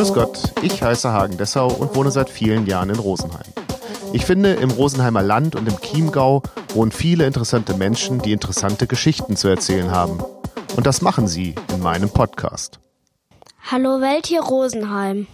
[0.00, 3.52] Grüß Gott, ich heiße Hagen Dessau und wohne seit vielen Jahren in Rosenheim.
[4.14, 6.42] Ich finde, im Rosenheimer Land und im Chiemgau
[6.72, 10.24] wohnen viele interessante Menschen, die interessante Geschichten zu erzählen haben.
[10.74, 12.80] Und das machen sie in meinem Podcast.
[13.70, 15.26] Hallo Welt hier Rosenheim.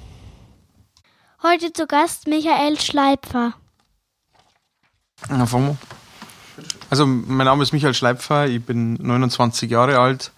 [1.44, 3.52] Heute zu Gast Michael Schleipfer.
[6.90, 10.32] Also, mein Name ist Michael Schleipfer, ich bin 29 Jahre alt,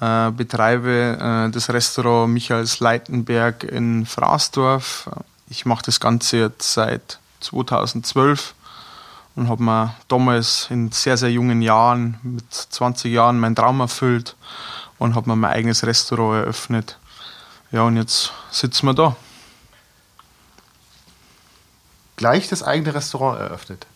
[0.00, 5.10] äh, betreibe äh, das Restaurant Michaels Leitenberg in Fraßdorf.
[5.48, 8.54] Ich mache das Ganze jetzt seit 2012
[9.36, 14.36] und habe mir damals in sehr, sehr jungen Jahren, mit 20 Jahren, meinen Traum erfüllt
[14.98, 16.98] und habe mir mein eigenes Restaurant eröffnet.
[17.72, 19.16] Ja, und jetzt sitzen wir da.
[22.16, 23.86] Gleich das eigene Restaurant eröffnet.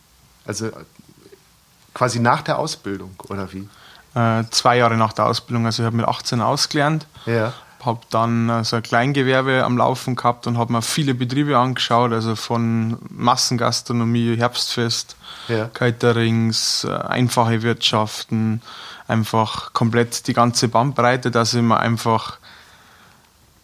[0.46, 0.70] Also
[1.92, 3.68] quasi nach der Ausbildung, oder wie?
[4.14, 5.66] Äh, zwei Jahre nach der Ausbildung.
[5.66, 7.06] Also ich habe mit 18 ausgelernt.
[7.26, 7.52] Ja.
[7.84, 12.12] Habe dann äh, so ein Kleingewerbe am Laufen gehabt und habe mir viele Betriebe angeschaut,
[12.12, 15.16] also von Massengastronomie, Herbstfest,
[15.48, 15.66] Ja.
[15.66, 18.62] Caterings, äh, einfache Wirtschaften,
[19.08, 22.38] einfach komplett die ganze Bandbreite, dass ich mir einfach,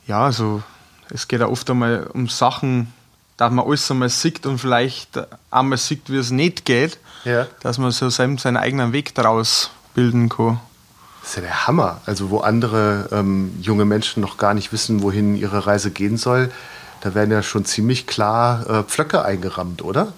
[0.07, 0.63] ja, also
[1.09, 2.93] es geht ja oft einmal um Sachen,
[3.37, 5.19] dass man alles einmal sieht und vielleicht
[5.51, 7.47] einmal sieht, wie es nicht geht, Ja.
[7.63, 10.61] dass man so seinen, seinen eigenen Weg daraus bilden kann.
[11.21, 12.01] Das ist ja der Hammer.
[12.07, 16.51] Also wo andere ähm, junge Menschen noch gar nicht wissen, wohin ihre Reise gehen soll,
[17.01, 20.13] da werden ja schon ziemlich klar äh, Pflöcke eingerammt, oder?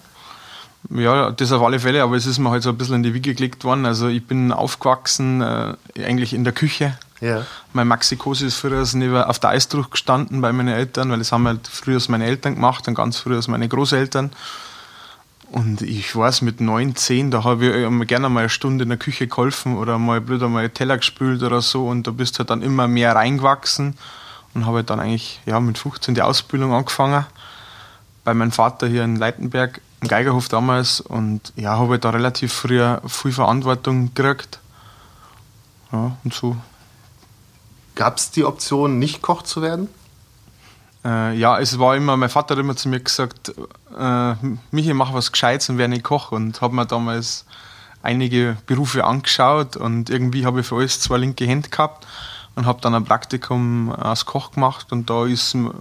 [0.90, 3.14] Ja, das auf alle Fälle, aber es ist mir halt so ein bisschen in die
[3.14, 3.86] Wiege gelegt worden.
[3.86, 6.98] Also ich bin aufgewachsen, äh, eigentlich in der Küche.
[7.20, 7.46] Ja.
[7.72, 11.46] Mein Maxikose ist früher neben auf der Eisdruck gestanden bei meinen Eltern, weil das haben
[11.46, 14.32] halt früher meine Eltern gemacht und ganz früher meine Großeltern.
[15.52, 18.96] Und ich weiß, mit neun, zehn, da habe ich gerne mal eine Stunde in der
[18.96, 22.48] Küche geholfen oder mal blöd einmal Teller gespült oder so und da bist du halt
[22.48, 23.98] dann immer mehr reingewachsen
[24.54, 27.26] und habe halt dann eigentlich ja, mit 15 die Ausbildung angefangen
[28.24, 32.50] bei meinem Vater hier in Leitenberg, im Geigerhof damals und ja, habe halt da relativ
[32.50, 34.58] früh viel Verantwortung gekriegt.
[35.92, 36.56] Ja, und so
[37.94, 39.88] Gab es die Option, nicht Koch zu werden?
[41.04, 43.52] Äh, ja, es war immer, mein Vater hat immer zu mir gesagt,
[43.98, 44.34] äh,
[44.70, 46.32] Michi, mach was Gescheites und werde nicht Koch.
[46.32, 47.44] Und habe mir damals
[48.02, 52.06] einige Berufe angeschaut und irgendwie habe ich für alles zwei linke Hände gehabt
[52.54, 55.72] und habe dann ein Praktikum als Koch gemacht und da ist, man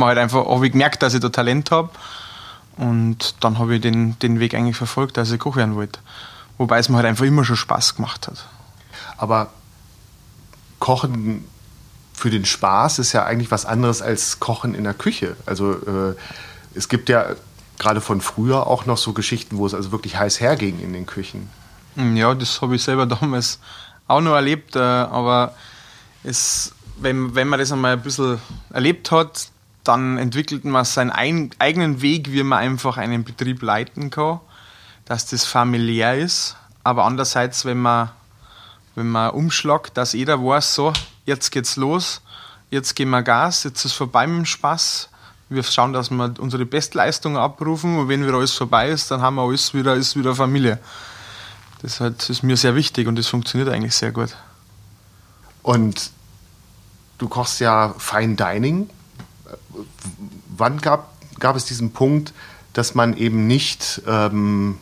[0.00, 1.90] halt einfach, habe ich gemerkt, dass ich da Talent habe
[2.76, 6.00] und dann habe ich den, den Weg eigentlich verfolgt, dass ich Koch werden wollte.
[6.58, 8.44] Wobei es mir halt einfach immer schon Spaß gemacht hat.
[9.16, 9.50] Aber
[10.80, 11.44] Kochen
[12.18, 15.36] für den Spaß ist ja eigentlich was anderes als Kochen in der Küche.
[15.46, 16.14] Also äh,
[16.74, 17.36] es gibt ja
[17.78, 21.06] gerade von früher auch noch so Geschichten, wo es also wirklich heiß herging in den
[21.06, 21.48] Küchen.
[21.96, 23.58] Ja, das habe ich selber damals
[24.06, 25.54] auch noch erlebt, äh, aber
[26.24, 28.40] es, wenn, wenn man das einmal ein bisschen
[28.70, 29.48] erlebt hat,
[29.84, 34.40] dann entwickelt man seinen ein, eigenen Weg, wie man einfach einen Betrieb leiten kann,
[35.04, 38.10] dass das familiär ist, aber andererseits, wenn man,
[38.94, 40.92] wenn man umschlagt, dass jeder weiß, so,
[41.28, 42.22] jetzt geht's los,
[42.70, 45.10] jetzt geben wir Gas, jetzt ist vorbei mit dem Spaß,
[45.50, 49.36] wir schauen, dass wir unsere Bestleistung abrufen und wenn wieder alles vorbei ist, dann haben
[49.36, 50.78] wir alles wieder, ist wieder Familie.
[51.80, 54.34] Das ist mir sehr wichtig und das funktioniert eigentlich sehr gut.
[55.62, 56.10] Und
[57.18, 58.90] du kochst ja Fine Dining.
[60.56, 62.32] Wann gab, gab es diesen Punkt,
[62.72, 64.78] dass man eben nicht, ähm,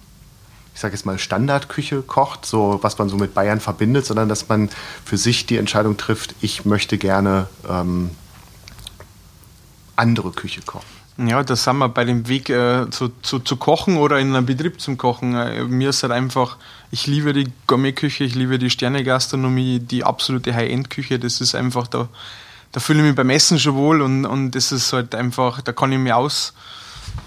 [0.77, 4.51] ich sage jetzt mal, Standardküche kocht, so was man so mit Bayern verbindet, sondern dass
[4.51, 4.69] man
[5.07, 8.11] für sich die Entscheidung trifft, ich möchte gerne ähm,
[9.97, 10.85] andere Küche kochen?
[11.17, 14.45] Ja, da sind wir bei dem Weg äh, zu, zu, zu kochen oder in einem
[14.45, 15.35] Betrieb zum Kochen.
[15.35, 16.59] Äh, mir ist halt einfach,
[16.91, 21.19] ich liebe die Gourmetküche, ich liebe die Sternegastronomie, die absolute High-End-Küche.
[21.19, 22.11] Das ist einfach, da,
[22.73, 25.73] da fühle ich mich beim Essen schon wohl und, und das ist halt einfach, da
[25.73, 26.53] kann ich mich aus,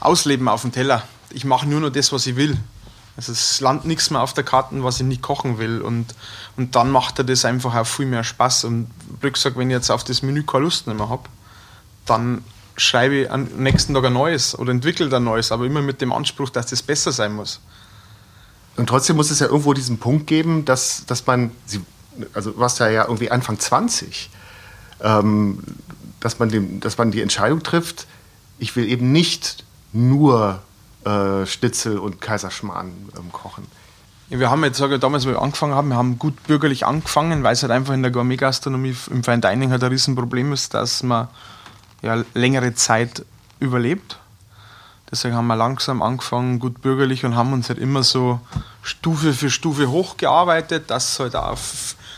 [0.02, 1.02] ausleben auf dem Teller.
[1.32, 2.56] Ich mache nur noch das, was ich will.
[3.20, 5.82] Also es landet nichts mehr auf der Karte, was ich nicht kochen will.
[5.82, 6.16] Und,
[6.56, 8.64] und dann macht er das einfach auch viel mehr Spaß.
[8.64, 8.90] Und
[9.20, 11.24] wie gesagt, wenn ich jetzt auf das Menü keine Lust mehr habe,
[12.06, 12.46] dann
[12.78, 16.14] schreibe ich am nächsten Tag ein neues oder entwickle ein neues, aber immer mit dem
[16.14, 17.60] Anspruch, dass das besser sein muss.
[18.78, 21.52] Und trotzdem muss es ja irgendwo diesen Punkt geben, dass, dass man,
[22.34, 24.30] also warst ja, ja irgendwie Anfang 20,
[25.02, 25.62] ähm,
[26.22, 28.08] dass, man dem, dass man die Entscheidung trifft,
[28.60, 30.62] ich will eben nicht nur
[31.06, 33.66] äh, Schnitzel und Kaiserschmarrn ähm, kochen.
[34.30, 37.42] Wir haben jetzt, sage ich, damals, wo wir angefangen haben, wir haben gut bürgerlich angefangen,
[37.42, 41.02] weil es halt einfach in der Gourmet-Gastronomie im Fine Dining halt ein Riesenproblem ist, dass
[41.02, 41.30] man
[42.04, 43.26] ja, längere Zeit
[43.60, 44.20] überlebt.
[45.12, 48.40] Deswegen haben wir langsam angefangen, gut bürgerlich und haben uns halt immer so
[48.84, 51.58] Stufe für Stufe hochgearbeitet, dass halt auch,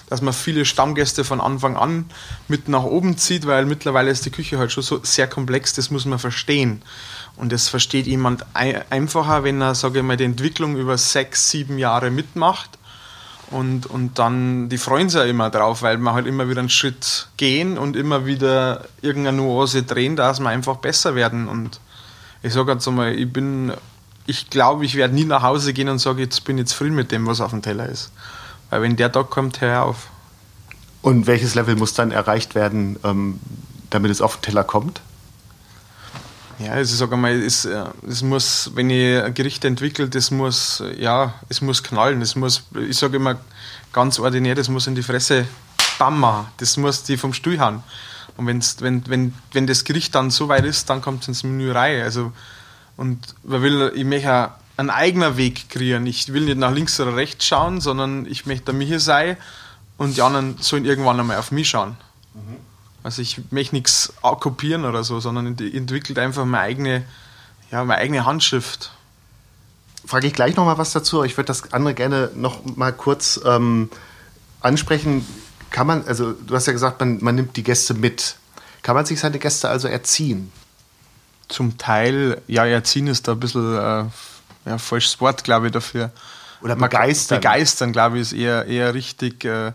[0.09, 2.09] dass man viele Stammgäste von Anfang an
[2.49, 5.89] mit nach oben zieht, weil mittlerweile ist die Küche halt schon so sehr komplex, das
[5.89, 6.81] muss man verstehen.
[7.37, 11.77] Und das versteht jemand einfacher, wenn er, sage ich mal, die Entwicklung über sechs, sieben
[11.77, 12.77] Jahre mitmacht.
[13.49, 16.69] Und, und dann, die freuen sich ja immer drauf, weil man halt immer wieder einen
[16.69, 21.49] Schritt gehen und immer wieder irgendeine Nuance drehen, dass wir einfach besser werden.
[21.49, 21.81] Und
[22.43, 23.73] ich sage jetzt einmal, ich bin,
[24.25, 27.11] ich glaube, ich werde nie nach Hause gehen und sage, jetzt bin ich zufrieden mit
[27.11, 28.11] dem, was auf dem Teller ist.
[28.69, 30.07] Weil wenn der Tag kommt, hör auf.
[31.01, 33.39] Und welches Level muss dann erreicht werden, ähm,
[33.89, 35.01] damit es auf den Teller kommt?
[36.63, 40.31] Ja, also ich sage einmal, es, äh, es muss, wenn ich ein Gericht entwickle, das
[40.31, 42.21] muss, ja, es muss knallen.
[42.21, 43.37] Es muss, ich sage immer
[43.93, 45.47] ganz ordinär, das muss in die Fresse
[45.97, 46.47] Bam machen.
[46.57, 47.83] Das muss die vom Stuhl haben.
[48.37, 51.43] Und wenn's, wenn, wenn, wenn das Gericht dann so weit ist, dann kommt es ins
[51.43, 52.01] Menü rein.
[52.01, 52.31] Also,
[52.97, 56.05] und man will, ich möchte einen eigenen Weg kreieren.
[56.05, 59.37] Ich will nicht nach links oder rechts schauen, sondern ich möchte der Michi sein
[59.97, 61.97] und die anderen sollen irgendwann einmal auf mich schauen.
[62.33, 62.70] Mhm.
[63.03, 67.03] Also ich möchte nichts kopieren oder so, sondern entwickelt einfach meine eigene,
[67.71, 68.91] ja, meine eigene Handschrift.
[70.05, 71.23] Frage ich gleich noch mal was dazu.
[71.23, 73.89] Ich würde das andere gerne noch mal kurz ähm,
[74.61, 75.25] ansprechen.
[75.69, 78.35] Kann man, also du hast ja gesagt, man, man nimmt die Gäste mit.
[78.81, 80.51] Kann man sich seine Gäste also erziehen?
[81.47, 84.05] Zum Teil, ja, erziehen ist da ein bisschen äh,
[84.65, 86.11] ja, falsches Wort, glaube ich, dafür.
[86.61, 87.39] Oder begeistern.
[87.39, 89.43] Begeistern, glaube ich, ist eher, eher richtig.
[89.45, 89.73] Äh,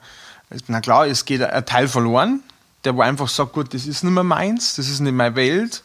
[0.68, 2.42] na klar, es geht ein Teil verloren,
[2.86, 5.82] der wo einfach sagt, gut, das ist nicht mehr meins, das ist nicht meine Welt.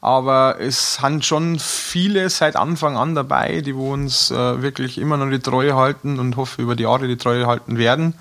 [0.00, 5.16] Aber es sind schon viele seit Anfang an dabei, die wo uns äh, wirklich immer
[5.16, 8.14] noch die Treue halten und hoffe über die Jahre die Treue halten werden.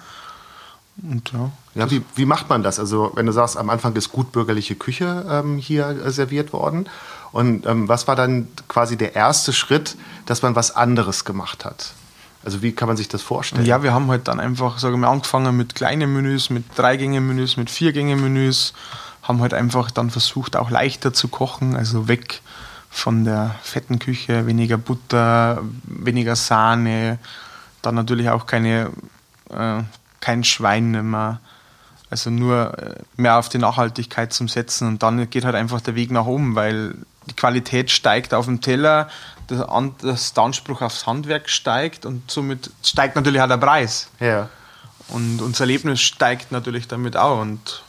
[1.03, 2.79] Und, ja, ja wie, wie macht man das?
[2.79, 6.89] Also wenn du sagst, am Anfang ist gutbürgerliche Küche ähm, hier äh, serviert worden.
[7.31, 9.95] Und ähm, was war dann quasi der erste Schritt,
[10.25, 11.93] dass man was anderes gemacht hat?
[12.43, 13.65] Also wie kann man sich das vorstellen?
[13.65, 17.69] Ja, wir haben halt dann einfach, sagen wir, angefangen mit kleinen Menüs, mit Drei-Gänge-Menüs, mit
[17.69, 18.73] Vier-Gänge-Menüs,
[19.23, 22.41] haben halt einfach dann versucht, auch leichter zu kochen, also weg
[22.89, 27.19] von der fetten Küche, weniger Butter, weniger Sahne,
[27.81, 28.91] dann natürlich auch keine,
[29.49, 29.83] äh,
[30.21, 31.39] kein Schwein mehr,
[32.09, 35.95] also nur äh, mehr auf die Nachhaltigkeit zum Setzen und dann geht halt einfach der
[35.95, 36.95] Weg nach oben, weil
[37.29, 39.09] die Qualität steigt auf dem Teller,
[39.49, 44.09] der, das, der Anspruch aufs Handwerk steigt und somit steigt natürlich auch der Preis.
[44.19, 44.49] Ja.
[45.09, 47.41] Und unser Erlebnis steigt natürlich damit auch.
[47.41, 47.83] Und,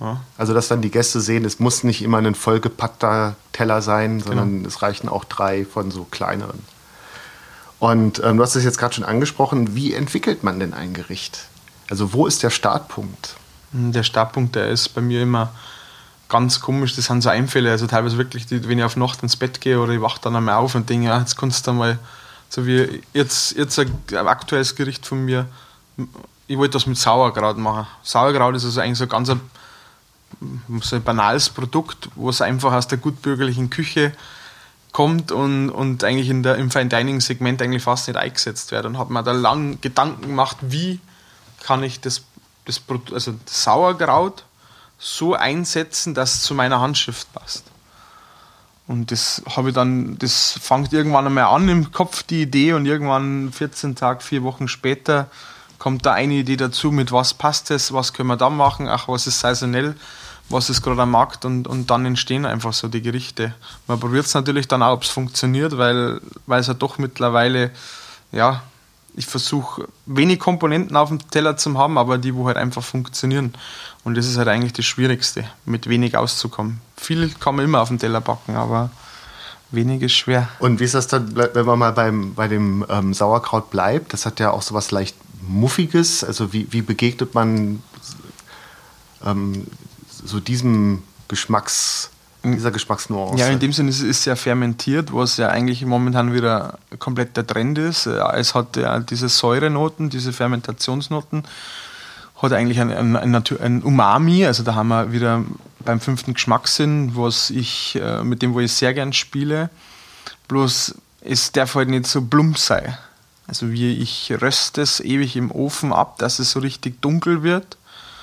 [0.00, 0.20] ja.
[0.36, 4.58] Also, dass dann die Gäste sehen, es muss nicht immer ein vollgepackter Teller sein, sondern
[4.58, 4.68] genau.
[4.68, 6.64] es reichen auch drei von so kleineren.
[7.78, 11.46] Und ähm, du hast es jetzt gerade schon angesprochen, wie entwickelt man denn ein Gericht?
[11.88, 13.36] Also, wo ist der Startpunkt?
[13.72, 15.52] Der Startpunkt, der ist bei mir immer
[16.28, 19.60] ganz komisch, das sind so Einfälle, also teilweise wirklich, wenn ich auf Nacht ins Bett
[19.60, 21.98] gehe oder ich wache dann einmal auf und denke, ja, jetzt kannst du mal,
[22.48, 25.46] so wie jetzt, jetzt ein aktuelles Gericht von mir,
[26.46, 27.86] ich wollte das mit Sauerkraut machen.
[28.02, 29.40] Sauerkraut ist also eigentlich so ganz ein,
[30.80, 34.12] so ein banales Produkt, was einfach aus der gutbürgerlichen Küche
[34.92, 38.86] kommt und, und eigentlich in der, im Fine Dining Segment eigentlich fast nicht eingesetzt wird.
[38.86, 41.00] Und habe mir da lang Gedanken gemacht, wie
[41.62, 42.22] kann ich das,
[42.64, 42.80] das,
[43.12, 44.45] also das Sauerkraut
[44.98, 47.64] so einsetzen, dass es zu meiner Handschrift passt.
[48.88, 52.86] Und das habe ich dann, das fängt irgendwann einmal an im Kopf, die Idee, und
[52.86, 55.28] irgendwann 14 Tage, vier Wochen später
[55.78, 59.08] kommt da eine Idee dazu, mit was passt es, was können wir da machen, ach,
[59.08, 59.96] was ist saisonell,
[60.48, 63.54] was ist gerade am Markt und, und dann entstehen einfach so die Gerichte.
[63.86, 67.72] Man probiert es natürlich dann auch, ob es funktioniert, weil, es ja doch mittlerweile,
[68.32, 68.62] ja,
[69.16, 73.54] ich versuche wenig Komponenten auf dem Teller zu haben, aber die, wo halt einfach funktionieren.
[74.04, 76.80] Und das ist halt eigentlich das Schwierigste, mit wenig auszukommen.
[76.96, 78.90] Viel kann man immer auf dem Teller backen, aber
[79.70, 80.48] wenig ist schwer.
[80.58, 84.12] Und wie ist das dann, wenn man mal beim, bei dem ähm, Sauerkraut bleibt?
[84.12, 86.22] Das hat ja auch so was leicht Muffiges.
[86.22, 87.82] Also wie, wie begegnet man
[89.24, 89.66] ähm,
[90.24, 92.10] so diesem Geschmacks,
[92.44, 93.38] dieser Geschmacksnuance?
[93.38, 97.46] Ja, in dem Sinne ist es ja fermentiert, was ja eigentlich momentan wieder komplett der
[97.46, 98.06] Trend ist.
[98.06, 101.44] Es hat ja diese Säurenoten, diese Fermentationsnoten
[102.42, 105.42] hat eigentlich ein, ein, ein, ein, Umami, also da haben wir wieder
[105.80, 109.70] beim fünften Geschmackssinn, was ich, äh, mit dem wo ich sehr gern spiele.
[110.48, 112.96] Bloß es darf halt nicht so plump sein.
[113.48, 117.76] Also wie ich röste es ewig im Ofen ab, dass es so richtig dunkel wird.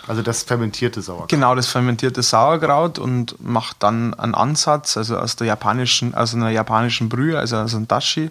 [0.06, 1.30] Also das fermentierte Sauerkraut.
[1.30, 6.50] Genau, das fermentierte Sauerkraut und macht dann einen Ansatz, also aus der japanischen, also einer
[6.50, 8.30] japanischen Brühe, also aus einem Dashi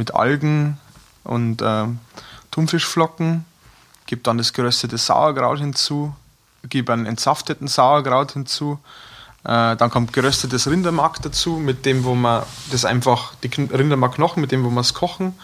[0.00, 0.78] mit Algen
[1.22, 1.84] und äh,
[2.50, 3.44] Thunfischflocken
[4.06, 6.14] gebe dann das geröstete Sauerkraut hinzu,
[6.68, 8.80] gebe einen entsafteten Sauerkraut hinzu.
[9.44, 14.50] Äh, dann kommt geröstetes Rindermark dazu, mit dem, wo man das einfach, die Rindermarkknochen, mit
[14.50, 15.34] dem, wo wir es kochen.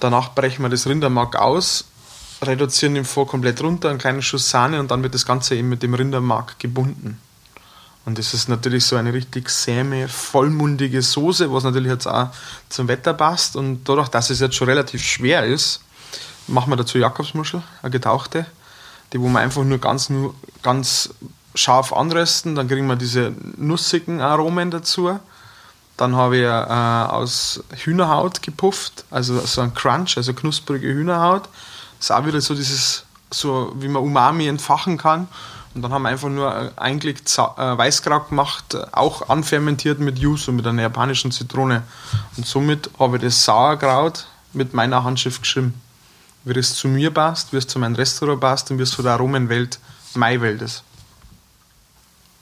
[0.00, 1.84] Danach brechen wir das Rindermark aus
[2.42, 5.68] reduzieren den vor komplett runter, einen kleinen Schuss Sahne und dann wird das Ganze eben
[5.68, 7.20] mit dem Rindermark gebunden.
[8.08, 12.28] Und das ist natürlich so eine richtig säme, vollmundige Soße, was natürlich jetzt auch
[12.70, 13.54] zum Wetter passt.
[13.54, 15.82] Und dadurch, dass es jetzt schon relativ schwer ist,
[16.46, 18.46] machen wir dazu Jakobsmuschel, eine getauchte,
[19.12, 21.10] die wo wir einfach nur ganz, nur ganz
[21.54, 22.54] scharf anrösten.
[22.54, 25.20] Dann kriegen wir diese nussigen Aromen dazu.
[25.98, 31.42] Dann habe ich äh, aus Hühnerhaut gepufft, also so ein Crunch, also knusprige Hühnerhaut.
[31.98, 35.28] Das ist auch wieder so dieses, so wie man Umami entfachen kann.
[35.78, 40.66] Und dann haben wir einfach nur eingelegt äh, Weißkraut gemacht, auch anfermentiert mit Yuzu, mit
[40.66, 41.84] einer japanischen Zitrone.
[42.36, 45.80] Und somit habe ich das Sauerkraut mit meiner Handschrift geschrieben.
[46.42, 49.04] Wie es zu mir passt, wie es zu meinem Restaurant passt und wie es von
[49.04, 49.78] der Aromenwelt
[50.14, 50.82] meine Welt ist.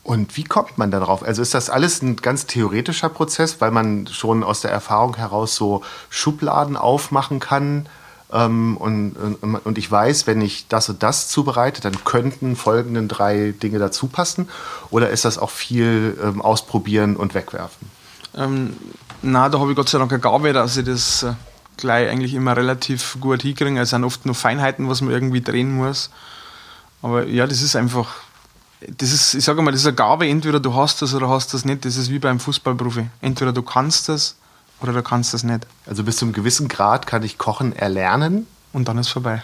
[0.03, 1.23] Und wie kommt man darauf?
[1.23, 5.55] Also ist das alles ein ganz theoretischer Prozess, weil man schon aus der Erfahrung heraus
[5.57, 7.87] so Schubladen aufmachen kann?
[8.33, 13.55] Ähm, und, und, ich weiß, wenn ich das und das zubereite, dann könnten folgenden drei
[13.63, 14.49] Dinge dazu passen?
[14.91, 17.89] Oder ist das auch viel ähm, ausprobieren und wegwerfen?
[18.37, 18.77] Ähm,
[19.23, 21.35] na, da habe ich Gott sei Dank eine Gabe, dass ich das äh,
[21.77, 23.79] gleich eigentlich immer relativ gut hinkriege.
[23.81, 26.11] Es sind oft nur Feinheiten, was man irgendwie drehen muss.
[27.03, 28.09] Aber ja, das ist einfach,
[28.81, 31.55] das ist, ich sage mal, das ist eine Gabe, entweder du hast das oder hast
[31.55, 31.85] das nicht.
[31.85, 33.07] Das ist wie beim Fußballprofi.
[33.21, 34.35] Entweder du kannst das
[34.81, 35.67] oder du kannst das nicht.
[35.87, 38.47] Also bis zu einem gewissen Grad kann ich Kochen erlernen.
[38.73, 39.43] Und dann ist vorbei.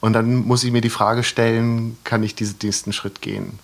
[0.00, 3.58] Und dann muss ich mir die Frage stellen, kann ich diesen nächsten Schritt gehen?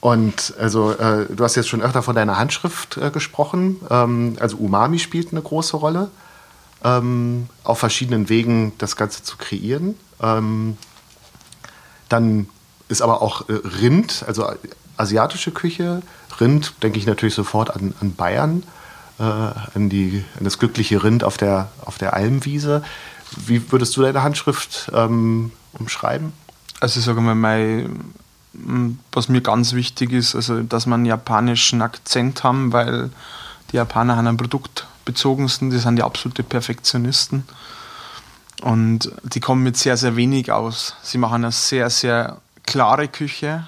[0.00, 3.80] Und also äh, du hast jetzt schon öfter von deiner Handschrift äh, gesprochen.
[3.90, 6.10] Ähm, also Umami spielt eine große Rolle,
[6.82, 9.94] ähm, auf verschiedenen Wegen das Ganze zu kreieren.
[10.20, 10.76] Ähm,
[12.08, 12.48] dann
[12.88, 14.46] ist aber auch äh, Rind, also
[14.96, 16.02] asiatische Küche,
[16.40, 18.62] Rind, denke ich natürlich sofort an, an Bayern,
[19.18, 22.82] äh, an, die, an das glückliche Rind auf der, auf der Almwiese.
[23.36, 26.32] Wie würdest du deine Handschrift ähm, umschreiben?
[26.80, 28.12] Also ich sage mal, mein,
[29.12, 33.10] was mir ganz wichtig ist, also dass wir einen japanischen Akzent haben, weil
[33.70, 37.44] die Japaner haben ein produktbezogensten, die sind die absolute Perfektionisten.
[38.62, 40.96] Und die kommen mit sehr, sehr wenig aus.
[41.02, 43.66] Sie machen eine sehr, sehr klare Küche,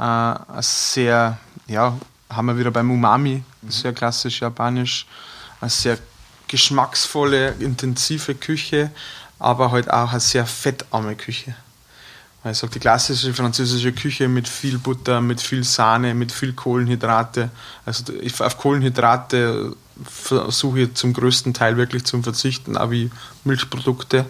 [0.00, 1.96] äh, sehr ja,
[2.28, 5.06] haben wir wieder beim Umami, sehr klassisch japanisch,
[5.60, 5.98] eine sehr
[6.48, 8.90] geschmacksvolle, intensive Küche,
[9.38, 11.54] aber halt auch eine sehr fettarme Küche.
[12.44, 17.50] Ich sage, die klassische französische Küche mit viel Butter, mit viel Sahne, mit viel Kohlenhydrate.
[17.84, 18.04] Also
[18.38, 23.10] auf Kohlenhydrate versuche ich zum größten Teil wirklich zu verzichten, auch wie
[23.44, 24.24] Milchprodukte,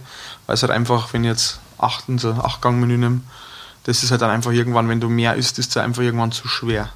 [0.47, 3.21] weil es halt einfach, wenn ich jetzt acht, so Acht-Gang-Menü nehme,
[3.85, 6.49] das ist halt dann einfach irgendwann, wenn du mehr isst, ist es einfach irgendwann zu
[6.49, 6.91] schwer.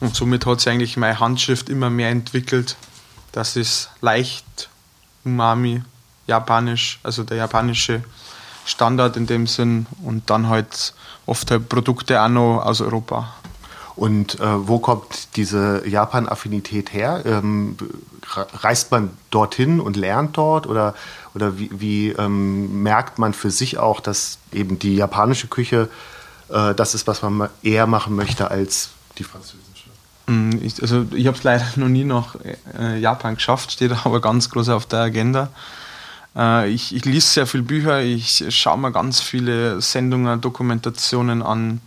[0.00, 2.76] Und somit hat sich eigentlich meine Handschrift immer mehr entwickelt.
[3.32, 4.68] Das ist leicht
[5.24, 5.82] Umami,
[6.26, 8.02] japanisch, also der japanische
[8.64, 10.94] Standard in dem Sinn und dann halt
[11.26, 13.34] oft halt Produkte auch noch aus Europa.
[13.96, 17.22] Und äh, wo kommt diese Japan-Affinität her?
[17.26, 17.76] Ähm,
[18.26, 20.94] reist man dorthin und lernt dort oder,
[21.34, 25.88] oder wie, wie ähm, merkt man für sich auch, dass eben die japanische Küche
[26.48, 29.90] äh, das ist, was man eher machen möchte als die französische?
[30.26, 32.36] Mm, ich, also ich habe es leider noch nie nach
[32.78, 35.48] äh, Japan geschafft, steht aber ganz groß auf der Agenda.
[36.36, 41.80] Äh, ich, ich lese sehr viele Bücher, ich schaue mir ganz viele Sendungen, Dokumentationen an.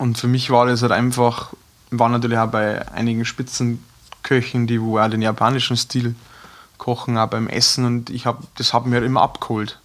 [0.00, 1.52] Und für mich war das halt einfach,
[1.90, 6.14] war natürlich auch bei einigen Spitzenköchen, die wo auch den japanischen Stil
[6.78, 7.84] kochen, auch beim Essen.
[7.84, 9.78] Und ich hab, das hat mir halt immer abgeholt.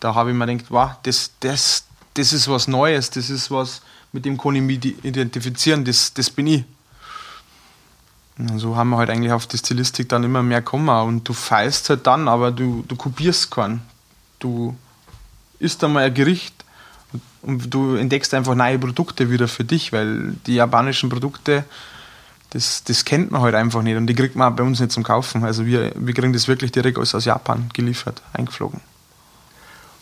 [0.00, 3.82] Da habe ich mir gedacht, wow, das, das, das ist was Neues, das ist was,
[4.12, 6.64] mit dem kann ich mich identifizieren, das, das bin ich.
[8.38, 11.34] Und so haben wir halt eigentlich auf die Stilistik dann immer mehr gekommen und du
[11.34, 13.82] feist halt dann, aber du, du kopierst keinen.
[14.38, 14.74] Du
[15.58, 16.61] isst einmal ein Gericht
[17.42, 21.64] und du entdeckst einfach neue Produkte wieder für dich, weil die japanischen Produkte,
[22.50, 24.92] das, das kennt man halt einfach nicht und die kriegt man auch bei uns nicht
[24.92, 25.44] zum Kaufen.
[25.44, 28.80] Also wir, wir kriegen das wirklich direkt aus Japan geliefert, eingeflogen.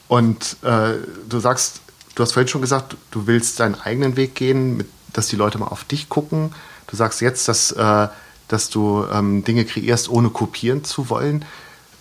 [0.08, 0.94] Und äh,
[1.28, 1.80] du sagst,
[2.16, 5.58] du hast vorhin schon gesagt, du willst deinen eigenen Weg gehen, mit, dass die Leute
[5.58, 6.52] mal auf dich gucken.
[6.88, 8.08] Du sagst jetzt, dass, äh,
[8.48, 11.44] dass du ähm, Dinge kreierst, ohne kopieren zu wollen.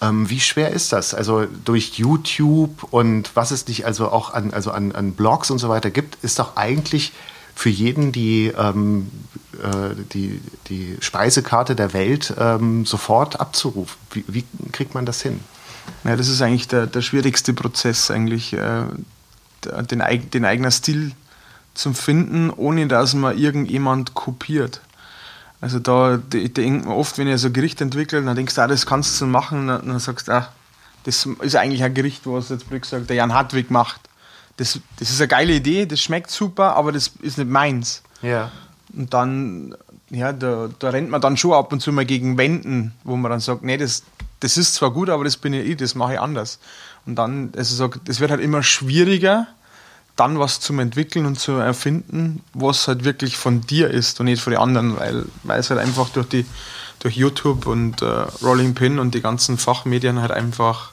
[0.01, 1.13] Ähm, wie schwer ist das?
[1.13, 5.59] Also durch YouTube und was es dich also auch an, also an, an Blogs und
[5.59, 7.11] so weiter gibt, ist doch eigentlich
[7.55, 9.11] für jeden die, ähm,
[9.61, 13.97] äh, die, die Speisekarte der Welt ähm, sofort abzurufen.
[14.11, 15.41] Wie, wie, kriegt man das hin?
[16.05, 18.53] Ja, das ist eigentlich der, der schwierigste Prozess eigentlich.
[18.53, 18.83] Äh
[19.65, 20.03] den,
[20.33, 21.11] den eigenen Stil
[21.73, 24.81] zu finden, ohne dass man irgendjemand kopiert.
[25.61, 28.67] Also da denkt man oft, wenn ich so ein Gericht entwickle, dann denkst du, ah,
[28.67, 30.49] das kannst du machen, dann, dann sagst du, ah,
[31.03, 34.01] Das ist eigentlich ein Gericht, was jetzt blöd gesagt der Jan Hartwig macht.
[34.57, 38.03] Das, das ist eine geile Idee, das schmeckt super, aber das ist nicht meins.
[38.21, 38.51] Ja.
[38.93, 39.75] Und dann,
[40.09, 43.31] ja, da, da rennt man dann schon ab und zu mal gegen Wänden, wo man
[43.31, 44.03] dann sagt, nee, das,
[44.39, 46.59] das ist zwar gut, aber das bin ja ich, das mache ich anders.
[47.05, 49.47] Und dann, also sagt, es wird halt immer schwieriger,
[50.19, 54.41] dann was zu entwickeln und zu erfinden, was halt wirklich von dir ist und nicht
[54.41, 56.45] von den anderen, weil, weil es halt einfach durch die
[56.99, 58.05] durch YouTube und äh,
[58.43, 60.91] Rolling Pin und die ganzen Fachmedien halt einfach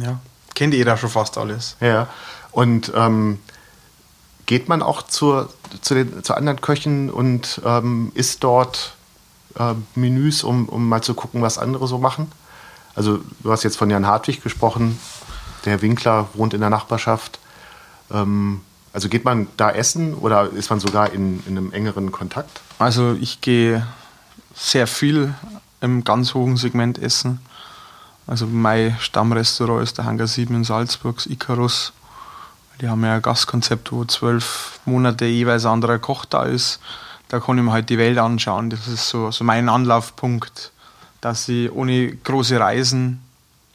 [0.00, 0.20] ja,
[0.54, 1.76] kennt jeder schon fast alles.
[1.80, 2.08] Ja.
[2.50, 3.38] Und ähm,
[4.46, 8.94] geht man auch zur, zu, den, zu anderen Köchen und ähm, isst dort
[9.58, 12.30] äh, Menüs, um, um mal zu gucken, was andere so machen?
[12.94, 14.98] Also du hast jetzt von Jan Hartwig gesprochen,
[15.64, 17.38] der Winkler wohnt in der Nachbarschaft.
[18.12, 18.60] Ähm,
[18.92, 22.60] also geht man da essen oder ist man sogar in, in einem engeren Kontakt?
[22.78, 23.86] Also ich gehe
[24.54, 25.34] sehr viel
[25.80, 27.40] im ganz hohen Segment essen.
[28.26, 31.92] Also mein Stammrestaurant ist der Hangar 7 in Salzburg, das Icarus.
[32.80, 36.80] Die haben ja ein Gastkonzept, wo zwölf Monate jeweils ein anderer Koch da ist.
[37.28, 38.70] Da kann ich mir halt die Welt anschauen.
[38.70, 40.72] Das ist so, so mein Anlaufpunkt,
[41.20, 43.22] dass ich ohne große Reisen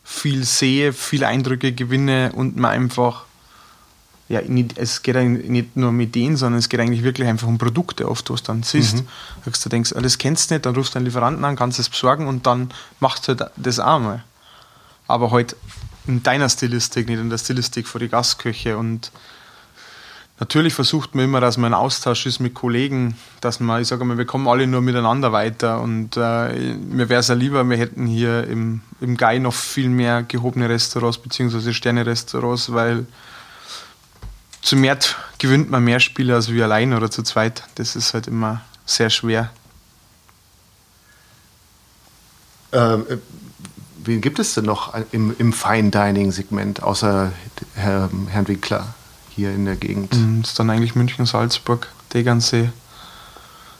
[0.03, 3.26] viel sehe, viele Eindrücke gewinne und man einfach
[4.29, 7.57] ja, nicht, es geht nicht nur um Ideen, sondern es geht eigentlich wirklich einfach um
[7.57, 8.97] Produkte oft, was du dann siehst.
[8.97, 9.07] Mhm.
[9.45, 11.87] Du denkst, ah, das kennst du nicht, dann rufst du deinen Lieferanten an, kannst es
[11.87, 14.23] besorgen und dann machst du halt das auch mal.
[15.07, 15.55] Aber halt
[16.07, 19.11] in deiner Stilistik, nicht in der Stilistik von die Gastköche und
[20.39, 24.05] Natürlich versucht man immer, dass man ein Austausch ist mit Kollegen, dass man, ich sage
[24.05, 27.77] mal, wir kommen alle nur miteinander weiter und äh, mir wäre es ja lieber, wir
[27.77, 31.73] hätten hier im, im Gai noch viel mehr gehobene Restaurants bzw.
[31.73, 33.07] Sterne-Restaurants, weil
[34.67, 34.97] zu mehr
[35.37, 37.63] gewinnt man mehr Spiele als wie allein oder zu zweit.
[37.75, 39.49] Das ist halt immer sehr schwer.
[42.73, 43.17] Ähm, äh,
[44.03, 47.31] wen gibt es denn noch im, im Fine Dining Segment außer
[47.75, 48.93] Herr, Herrn Winkler
[49.29, 50.13] hier in der Gegend?
[50.13, 52.69] Mm, das ist dann eigentlich München, Salzburg, Tegernsee,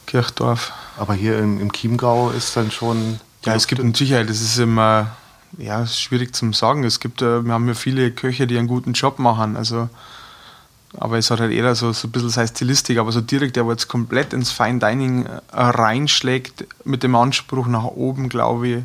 [0.06, 0.72] Kirchdorf.
[0.96, 3.20] Aber hier im, im Chiemgau ist dann schon.
[3.44, 5.10] Ja, es gibt mit Sicherheit, das ist immer
[5.58, 6.84] ja, schwierig zu sagen.
[6.84, 9.54] Es gibt, äh, wir haben ja viele Köche, die einen guten Job machen.
[9.54, 9.90] Also
[10.96, 13.66] aber es hat halt eher so, so ein bisschen seine Stilistik, aber so direkt, der
[13.66, 18.84] jetzt komplett ins Fine Dining äh, reinschlägt, mit dem Anspruch nach oben, glaube ich.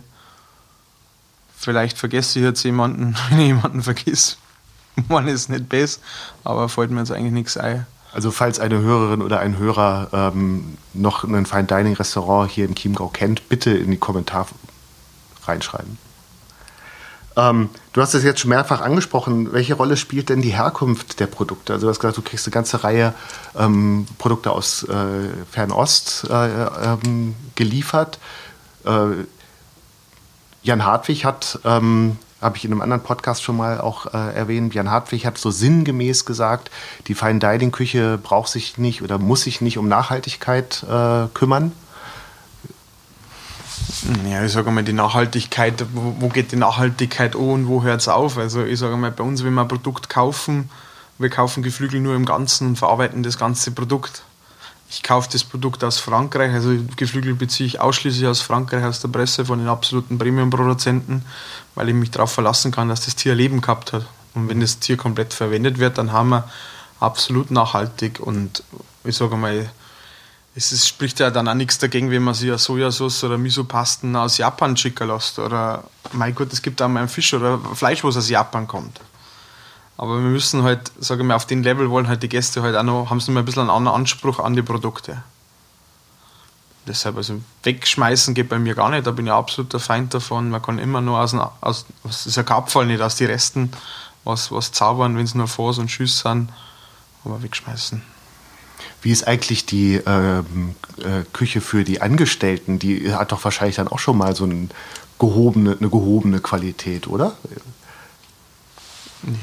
[1.56, 4.36] Vielleicht vergesse ich jetzt jemanden, wenn ich jemanden vergesse.
[5.08, 6.02] Man ist nicht besser,
[6.44, 7.86] aber fällt mir jetzt eigentlich nichts ein.
[8.12, 12.76] Also falls eine Hörerin oder ein Hörer ähm, noch ein Fine Dining Restaurant hier in
[12.76, 14.50] Chiemgau kennt, bitte in die Kommentare
[15.46, 15.98] reinschreiben.
[17.36, 19.54] Ähm, du hast es jetzt schon mehrfach angesprochen.
[19.54, 21.74] Welche Rolle spielt denn die Herkunft der Produkte?
[21.74, 23.14] Also du hast gesagt, du kriegst eine ganze Reihe
[23.58, 24.96] ähm, Produkte aus äh,
[25.50, 28.20] Fernost äh, ähm, geliefert.
[28.86, 29.26] Äh,
[30.62, 34.74] Jan Hartwig hat, ähm, habe ich in einem anderen Podcast schon mal auch äh, erwähnt,
[34.74, 36.72] Jan Hartwig hat so sinngemäß gesagt,
[37.08, 41.74] die Fine Dining Küche braucht sich nicht oder muss sich nicht um Nachhaltigkeit äh, kümmern.
[44.30, 48.08] Ja, ich sage mal, die Nachhaltigkeit, wo, geht die Nachhaltigkeit an und wo hört es
[48.08, 48.38] auf?
[48.38, 50.70] Also ich sage mal, bei uns, wenn wir ein Produkt kaufen,
[51.18, 54.24] wir kaufen Geflügel nur im Ganzen und verarbeiten das ganze Produkt.
[54.90, 59.08] Ich kaufe das Produkt aus Frankreich, also Geflügel beziehe ich ausschließlich aus Frankreich, aus der
[59.08, 61.26] Presse von den absoluten Premium-Produzenten,
[61.76, 64.06] weil ich mich darauf verlassen kann, dass das Tier Leben gehabt hat.
[64.36, 66.48] Und wenn das Tier komplett verwendet wird, dann haben wir
[67.00, 68.64] absolut nachhaltig und
[69.04, 69.70] ich sage mal,
[70.56, 74.16] es ist, spricht ja dann auch nichts dagegen, wenn man sich ja Sojasauce oder Misopasten
[74.16, 75.40] aus Japan schicken lässt.
[75.40, 79.02] Oder, mein Gott, es gibt auch mal einen Fisch oder Fleisch, was aus Japan kommt.
[79.98, 82.76] Aber wir müssen halt, sage ich mal, auf den Level wollen halt die Gäste halt
[82.76, 85.24] auch noch, haben sie noch mal ein bisschen einen anderen Anspruch an die Produkte.
[86.86, 90.50] Deshalb, also wegschmeißen geht bei mir gar nicht, da bin ich absoluter Feind davon.
[90.50, 93.72] Man kann immer nur aus, aus das ist kein Abfall nicht, aus den Resten
[94.24, 96.50] was, was zaubern, wenn es nur Fors und Schüsse sind,
[97.26, 98.13] aber wegschmeißen.
[99.04, 102.80] Wie ist eigentlich die ähm, äh, Küche für die Angestellten?
[102.80, 104.72] Die hat doch wahrscheinlich dann auch schon mal so ein
[105.20, 107.36] gehobene, eine gehobene Qualität, oder?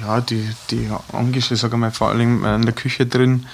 [0.00, 3.46] Ja, die, die Angestellten, ich mal, vor allem in der Küche drin,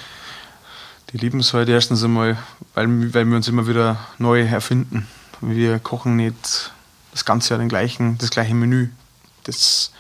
[1.10, 2.38] die lieben es halt erstens einmal,
[2.74, 5.08] weil, weil wir uns immer wieder neu erfinden.
[5.40, 6.72] Wir kochen nicht
[7.12, 8.90] das ganze Jahr den gleichen, das gleiche Menü.
[9.44, 9.90] Das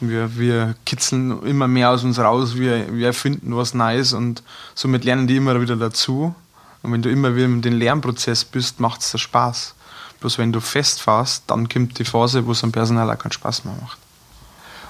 [0.00, 4.42] wir, wir kitzeln immer mehr aus uns raus, wir, wir erfinden was Neues und
[4.74, 6.34] somit lernen die immer wieder dazu.
[6.82, 9.74] Und wenn du immer wieder in den Lernprozess bist, macht es Spaß.
[10.20, 13.64] Bloß wenn du festfährst, dann kommt die Phase, wo es am Personal auch keinen Spaß
[13.64, 13.98] mehr macht.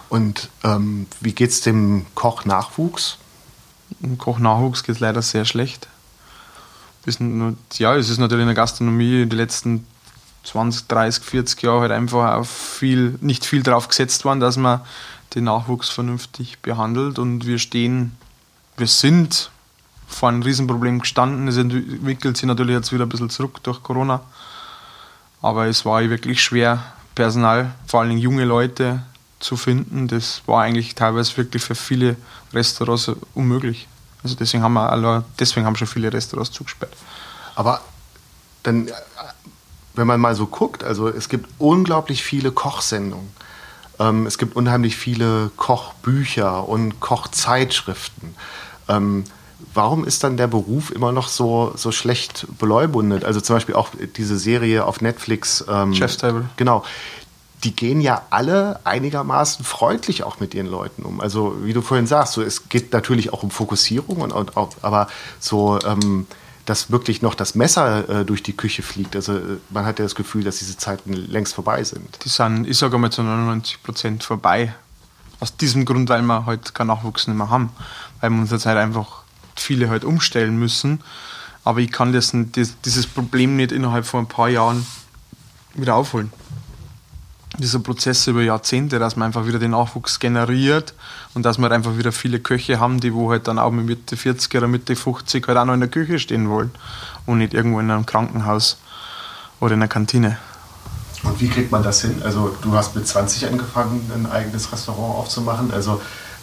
[0.08, 3.18] Und ähm, wie geht es dem Koch-Nachwuchs?
[4.00, 5.88] Im Koch-Nachwuchs geht es leider sehr schlecht.
[7.06, 9.86] ja, es ist natürlich in der Gastronomie die letzten
[10.44, 14.80] 20, 30, 40 Jahren halt einfach auf viel, nicht viel drauf gesetzt worden, dass man
[15.34, 18.16] den Nachwuchs vernünftig behandelt und wir stehen,
[18.76, 19.50] wir sind
[20.06, 21.48] vor einem Riesenproblem gestanden.
[21.48, 24.22] Es entwickelt sich natürlich jetzt wieder ein bisschen zurück durch Corona.
[25.42, 26.82] Aber es war wirklich schwer,
[27.14, 29.02] Personal, vor allem junge Leute
[29.40, 30.08] zu finden.
[30.08, 32.16] Das war eigentlich teilweise wirklich für viele
[32.52, 33.86] Restaurants unmöglich.
[34.22, 36.92] Also deswegen haben wir deswegen haben schon viele Restaurants zugesperrt.
[37.54, 37.80] Aber
[38.62, 38.88] dann,
[39.98, 43.28] wenn man mal so guckt, also es gibt unglaublich viele Kochsendungen.
[43.98, 48.34] Ähm, es gibt unheimlich viele Kochbücher und Kochzeitschriften.
[48.88, 49.24] Ähm,
[49.74, 53.24] warum ist dann der Beruf immer noch so, so schlecht beleubundet?
[53.24, 55.64] Also zum Beispiel auch diese Serie auf Netflix.
[55.68, 56.48] Ähm, Chefstable.
[56.56, 56.84] Genau.
[57.64, 61.20] Die gehen ja alle einigermaßen freundlich auch mit ihren Leuten um.
[61.20, 64.70] Also wie du vorhin sagst, so, es geht natürlich auch um Fokussierung, und, und auch,
[64.82, 65.08] aber
[65.40, 66.28] so, ähm,
[66.68, 69.16] dass wirklich noch das Messer äh, durch die Küche fliegt.
[69.16, 72.18] Also äh, man hat ja das Gefühl, dass diese Zeiten längst vorbei sind.
[72.24, 74.74] Die sind, ich sage mal, zu 99 Prozent vorbei.
[75.40, 77.70] Aus diesem Grund, weil wir halt keinen Nachwuchs mehr haben.
[78.20, 79.22] Weil wir uns jetzt halt einfach
[79.56, 81.00] viele halt umstellen müssen.
[81.64, 82.34] Aber ich kann das,
[82.84, 84.86] dieses Problem nicht innerhalb von ein paar Jahren
[85.74, 86.32] wieder aufholen.
[87.58, 90.94] Dieser Prozess über Jahrzehnte, dass man einfach wieder den Nachwuchs generiert
[91.34, 94.16] und dass wir einfach wieder viele Köche haben, die wo halt dann auch mit Mitte
[94.16, 96.70] 40 oder Mitte 50 halt auch noch in der Küche stehen wollen
[97.26, 98.78] und nicht irgendwo in einem Krankenhaus
[99.60, 100.38] oder in einer Kantine.
[101.24, 102.22] Und wie kriegt man das hin?
[102.24, 105.72] Also du hast mit 20 angefangen, ein eigenes Restaurant aufzumachen.
[105.72, 106.00] Also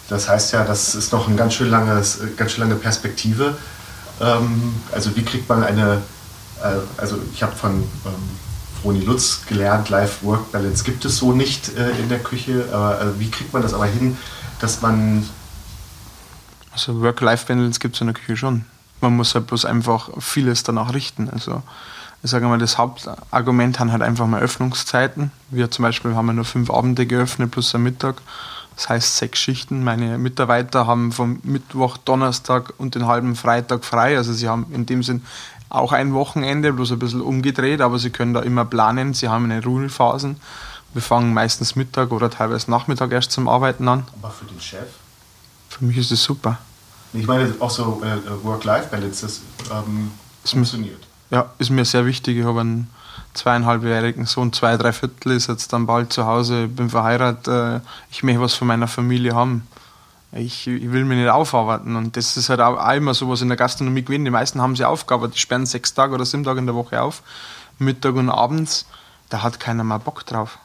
[0.08, 1.58] das heißt ja, das ist noch eine ganz
[2.36, 3.56] ganz schön lange Perspektive.
[4.20, 6.02] Ähm, also wie kriegt man eine,
[6.62, 7.84] äh, also ich habe von
[8.82, 12.68] Froni Lutz gelernt, Life-Work-Balance gibt es so nicht äh, in der Küche.
[12.72, 14.16] Aber äh, wie kriegt man das aber hin,
[14.60, 15.28] dass man...
[16.72, 18.64] Also Work-Life-Balance gibt es in der Küche schon.
[19.00, 21.28] Man muss halt bloß einfach vieles danach richten.
[21.30, 21.62] Also
[22.22, 25.30] ich sage mal, das Hauptargument haben halt einfach mal Öffnungszeiten.
[25.50, 28.16] Wir zum Beispiel haben ja nur fünf Abende geöffnet plus am Mittag.
[28.74, 29.84] Das heißt sechs Schichten.
[29.84, 34.16] Meine Mitarbeiter haben vom Mittwoch, Donnerstag und den halben Freitag frei.
[34.16, 35.22] Also sie haben in dem Sinn
[35.68, 39.14] auch ein Wochenende, bloß ein bisschen umgedreht, aber sie können da immer planen.
[39.14, 40.36] Sie haben eine Ruhephasen.
[40.92, 44.06] Wir fangen meistens Mittag oder teilweise Nachmittag erst zum Arbeiten an.
[44.22, 44.88] Aber für den Chef?
[45.68, 46.58] Für mich ist das super.
[47.12, 50.10] Ich meine auch so äh, Work-Life-Balance, das ähm,
[50.44, 51.02] funktioniert.
[51.30, 52.38] Ja, ist mir sehr wichtig.
[52.38, 52.90] Ich habe einen
[53.34, 58.22] zweieinhalbjährigen Sohn, zwei, drei Viertel ist jetzt dann bald zu Hause, bin verheiratet, äh, ich
[58.22, 59.66] möchte was von meiner Familie haben.
[60.36, 63.56] Ich, ich, will mich nicht aufarbeiten und das ist halt auch immer sowas in der
[63.56, 64.24] Gastronomie gewesen.
[64.24, 67.00] Die meisten haben sie aufgearbeitet, die sperren sechs Tage oder sieben Tage in der Woche
[67.00, 67.22] auf,
[67.78, 68.86] Mittag und abends,
[69.28, 70.58] da hat keiner mehr Bock drauf.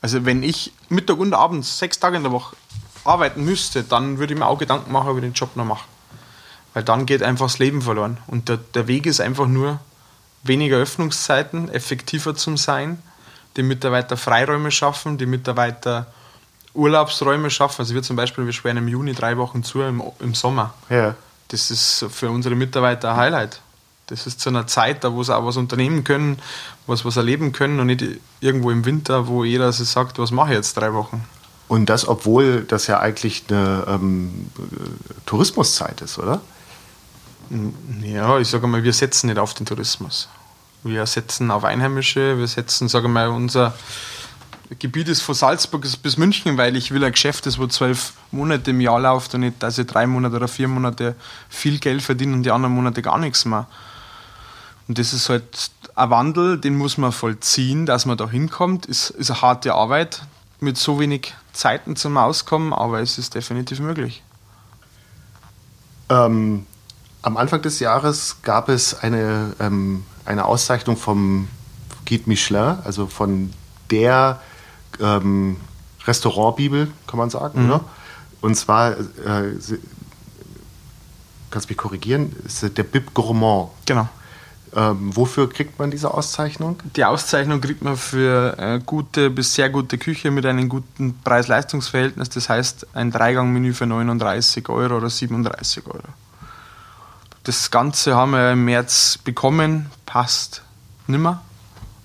[0.00, 2.56] Also wenn ich Mittag und abends sechs Tage in der Woche
[3.04, 5.84] arbeiten müsste, dann würde ich mir auch Gedanken machen, ob ich den Job noch mache.
[6.72, 8.18] Weil dann geht einfach das Leben verloren.
[8.26, 9.80] Und der, der Weg ist einfach nur,
[10.42, 13.02] weniger Öffnungszeiten, effektiver zu sein,
[13.56, 16.06] die Mitarbeiter Freiräume schaffen, die Mitarbeiter
[16.74, 17.82] Urlaubsräume schaffen.
[17.82, 20.74] Also wir zum Beispiel, wir sperren im Juni drei Wochen zu im, im Sommer.
[20.88, 21.14] Ja.
[21.48, 23.60] Das ist für unsere Mitarbeiter ein Highlight.
[24.06, 26.38] Das ist zu einer Zeit, da wo sie auch was unternehmen können,
[26.86, 28.04] was, was erleben können und nicht
[28.40, 31.24] irgendwo im Winter, wo jeder sich sagt, was mache ich jetzt drei Wochen.
[31.68, 34.50] Und das, obwohl das ja eigentlich eine ähm,
[35.24, 36.40] Tourismuszeit ist, oder?
[38.02, 40.28] Ja, ich sage mal, wir setzen nicht auf den Tourismus.
[40.84, 43.74] Wir setzen auf Einheimische, wir setzen, sage mal, unser
[44.78, 48.70] Gebiet ist von Salzburg bis München, weil ich will ein Geschäft, das wo zwölf Monate
[48.70, 51.14] im Jahr läuft und nicht, dass ich drei Monate oder vier Monate
[51.48, 53.66] viel Geld verdiene und die anderen Monate gar nichts mehr.
[54.88, 58.86] Und das ist halt ein Wandel, den muss man vollziehen, dass man da hinkommt.
[58.86, 60.22] Ist, ist eine harte Arbeit,
[60.60, 64.22] mit so wenig Zeiten zum Auskommen, aber es ist definitiv möglich.
[66.08, 66.66] Ähm,
[67.22, 71.48] am Anfang des Jahres gab es eine, ähm, eine Auszeichnung vom
[72.08, 73.52] Guide Michelin, also von
[73.90, 74.40] der
[75.00, 75.56] ähm,
[76.06, 77.62] Restaurantbibel, kann man sagen.
[77.62, 77.68] Mhm.
[77.68, 77.80] Ne?
[78.40, 79.54] Und zwar, äh,
[81.50, 83.70] kannst du mich korrigieren, ist der Bib Gourmand.
[83.86, 84.08] Genau.
[84.74, 86.78] Ähm, wofür kriegt man diese Auszeichnung?
[86.96, 92.30] Die Auszeichnung kriegt man für äh, gute bis sehr gute Küche mit einem guten Preis-Leistungs-Verhältnis.
[92.30, 96.00] Das heißt, ein Dreigang-Menü für 39 Euro oder 37 Euro.
[97.44, 100.62] Das Ganze haben wir im März bekommen, passt
[101.06, 101.42] nimmer,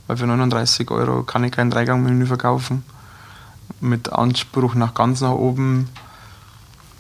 [0.07, 2.83] weil für 39 Euro kann ich kein Dreigang-Menü verkaufen.
[3.79, 5.89] Mit Anspruch nach ganz nach oben.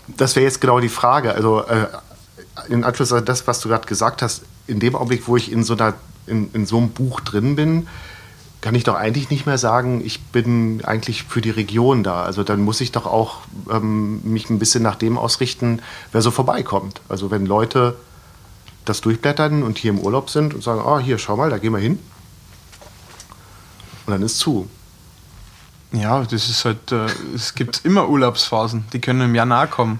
[0.07, 1.33] Das wäre jetzt genau die Frage.
[1.33, 1.87] Also äh,
[2.69, 5.63] in Anschluss an das, was du gerade gesagt hast, in dem Augenblick, wo ich in
[5.63, 5.93] so, einer,
[6.27, 7.87] in, in so einem Buch drin bin,
[8.61, 12.23] kann ich doch eigentlich nicht mehr sagen, ich bin eigentlich für die Region da.
[12.23, 13.37] Also dann muss ich doch auch
[13.71, 17.01] ähm, mich ein bisschen nach dem ausrichten, wer so vorbeikommt.
[17.07, 17.95] Also wenn Leute
[18.83, 21.73] das durchblättern und hier im Urlaub sind und sagen, oh, hier, schau mal, da gehen
[21.73, 21.99] wir hin.
[24.07, 24.67] Und dann ist zu.
[25.91, 29.99] Ja, das ist halt, äh, es gibt immer Urlaubsphasen, die können im Januar kommen,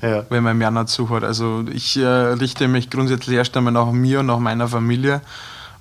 [0.00, 0.24] Ja.
[0.30, 1.24] wenn man im Januar zu hat.
[1.24, 5.20] Also ich äh, richte mich grundsätzlich erst einmal nach mir und nach meiner Familie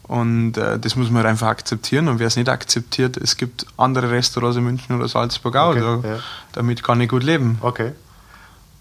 [0.04, 3.66] und äh, das muss man halt einfach akzeptieren und wer es nicht akzeptiert, es gibt
[3.78, 6.20] andere Restaurants in München oder Salzburg auch, Okay, da, ja.
[6.54, 7.60] damit kann ich gut leben.
[7.62, 7.94] Okay.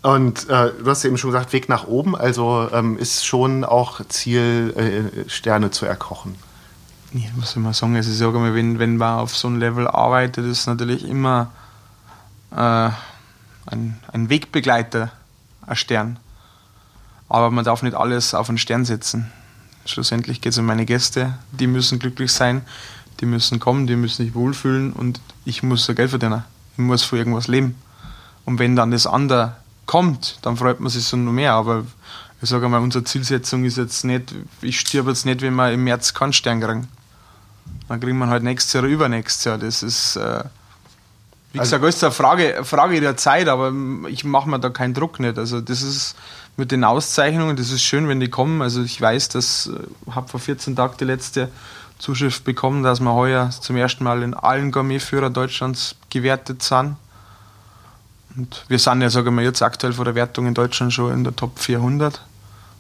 [0.03, 4.01] Und äh, du hast eben schon gesagt, Weg nach oben, also ähm, ist schon auch
[4.09, 4.73] Ziel,
[5.25, 6.37] äh, Sterne zu erkochen.
[7.17, 7.97] Ja, was soll man sagen?
[7.97, 11.51] Also ich sage mal, wenn, wenn man auf so einem Level arbeitet, ist natürlich immer
[12.51, 12.91] äh,
[13.67, 15.11] ein, ein Wegbegleiter,
[15.67, 16.19] ein Stern.
[17.31, 19.33] Aber man darf nicht alles auf einen Stern setzen.
[19.87, 21.39] Schlussendlich geht es um meine Gäste.
[21.53, 22.61] Die müssen glücklich sein,
[23.21, 26.45] die müssen kommen, die müssen sich wohlfühlen und ich muss Geld verdienen.
[26.73, 27.77] Ich muss für irgendwas leben.
[28.45, 31.55] Und wenn dann das andere kommt, dann freut man sich so noch mehr.
[31.55, 31.87] Aber
[32.43, 35.85] ich sage mal, unsere Zielsetzung ist jetzt nicht, ich stirb jetzt nicht, wenn wir im
[35.85, 36.89] März keinen Stern kriegen.
[37.89, 39.59] Dann kriegen wir halt nächstes Jahr oder übernächstes Jahr.
[39.59, 40.43] Das ist, äh,
[41.53, 43.73] wie Also- gesagt, alles eine Frage, Frage der Zeit, aber
[44.09, 45.39] ich mache mir da keinen Druck nicht.
[45.39, 46.17] Also das ist
[46.57, 48.63] mit den Auszeichnungen, das ist schön, wenn die kommen.
[48.63, 49.71] Also ich weiß, dass
[50.07, 51.49] ich habe vor 14 Tagen die letzte
[51.99, 56.97] Zuschrift bekommen, dass wir heuer zum ersten Mal in allen Gourmetführer Deutschlands gewertet sind.
[58.37, 61.25] Und wir sind ja, sagen wir jetzt aktuell vor der Wertung in Deutschland schon in
[61.25, 62.21] der Top 400,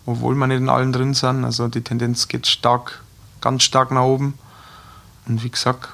[0.04, 1.44] obwohl wir nicht in allen drin sind.
[1.44, 3.00] Also die Tendenz geht stark,
[3.40, 4.34] ganz stark nach oben.
[5.26, 5.88] Und wie gesagt,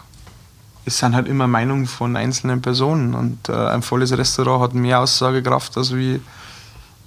[0.84, 5.00] es sind halt immer Meinungen von einzelnen Personen und äh, ein volles Restaurant hat mehr
[5.00, 6.20] Aussagekraft als wie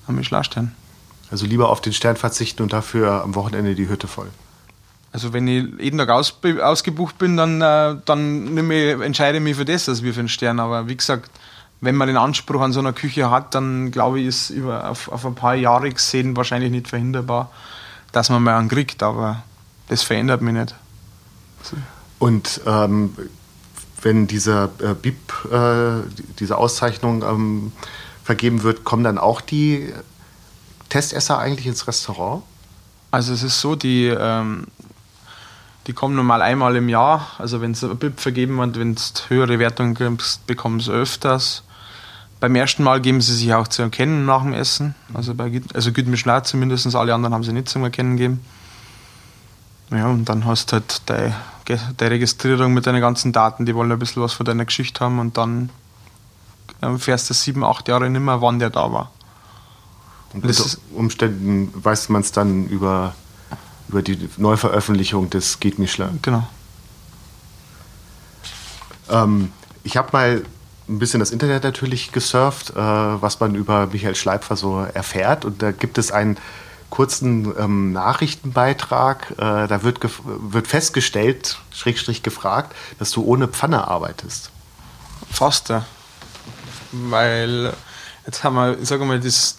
[0.07, 0.73] ein Michelin-Stern.
[1.31, 4.29] Also lieber auf den Stern verzichten und dafür am Wochenende die Hütte voll.
[5.11, 9.55] Also wenn ich jeden Tag ausbe- ausgebucht bin, dann, äh, dann ich, entscheide ich mich
[9.55, 10.59] für das als wir für einen Stern.
[10.59, 11.31] Aber wie gesagt,
[11.81, 15.09] wenn man den Anspruch an so einer Küche hat, dann glaube ich, ist über, auf,
[15.09, 17.51] auf ein paar Jahre gesehen wahrscheinlich nicht verhinderbar,
[18.11, 19.03] dass man mal einen kriegt.
[19.03, 19.43] Aber
[19.87, 20.75] das verändert mich nicht.
[22.19, 23.15] Und ähm,
[24.01, 26.07] wenn diese äh, BIP, äh,
[26.39, 27.71] diese Auszeichnung ähm,
[28.23, 29.93] vergeben wird, kommen dann auch die
[30.89, 32.43] Testesser eigentlich ins Restaurant?
[33.11, 34.67] Also es ist so, die, ähm,
[35.87, 37.27] die kommen normal einmal im Jahr.
[37.37, 41.63] Also wenn es BIP vergeben wird, wenn es höhere Wertungen kriegst, bekommen sie öfters.
[42.39, 44.95] Beim ersten Mal geben sie sich auch zu erkennen nach dem Essen.
[45.13, 46.07] Also bei also Güt
[46.43, 48.41] zumindest, alle anderen haben sie nicht zum Erkennen gegeben.
[49.91, 53.91] Ja, und dann hast du halt deine, Deine Registrierung mit deinen ganzen Daten, die wollen
[53.91, 55.69] ein bisschen was von deiner Geschichte haben und dann
[56.81, 59.11] ähm, fährst du sieben, acht Jahre nicht mehr, wann der da war.
[60.33, 63.15] Und unter Umständen weiß man es dann über,
[63.87, 66.19] über die Neuveröffentlichung des Geht Michelin.
[66.21, 66.45] Genau.
[69.09, 69.51] Ähm,
[69.83, 70.43] ich habe mal
[70.87, 75.45] ein bisschen das Internet natürlich gesurft, äh, was man über Michael Schleipfer so erfährt.
[75.45, 76.37] Und da gibt es einen
[76.89, 79.31] kurzen ähm, Nachrichtenbeitrag.
[79.31, 84.51] Äh, da wird, wird festgestellt, Schrägstrich gefragt, dass du ohne Pfanne arbeitest.
[85.31, 85.85] Fast, ja.
[86.91, 87.73] Weil
[88.25, 89.57] jetzt haben wir, ich sage mal, das